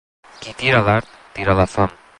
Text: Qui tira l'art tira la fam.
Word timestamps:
Qui 0.45 0.55
tira 0.61 0.81
l'art 0.89 1.13
tira 1.37 1.59
la 1.63 1.71
fam. 1.77 1.99